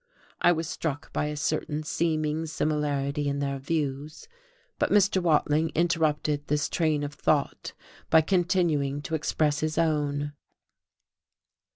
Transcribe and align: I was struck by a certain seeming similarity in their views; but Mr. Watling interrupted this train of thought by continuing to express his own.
I 0.41 0.51
was 0.51 0.67
struck 0.67 1.13
by 1.13 1.25
a 1.25 1.37
certain 1.37 1.83
seeming 1.83 2.47
similarity 2.47 3.29
in 3.29 3.37
their 3.37 3.59
views; 3.59 4.27
but 4.79 4.89
Mr. 4.89 5.21
Watling 5.21 5.69
interrupted 5.75 6.47
this 6.47 6.69
train 6.69 7.03
of 7.03 7.13
thought 7.13 7.73
by 8.09 8.21
continuing 8.21 9.03
to 9.03 9.13
express 9.13 9.59
his 9.59 9.77
own. 9.77 10.33